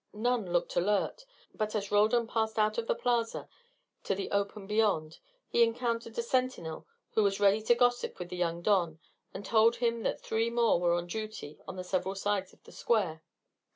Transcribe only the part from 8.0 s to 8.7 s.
with the young